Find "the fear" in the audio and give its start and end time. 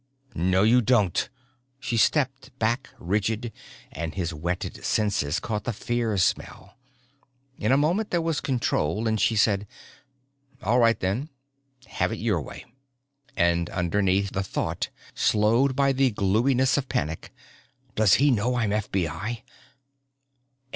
5.65-6.17